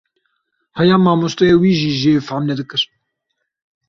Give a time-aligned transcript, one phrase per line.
[0.77, 2.81] Heya mamosteyê wî jî jê fam nedikir.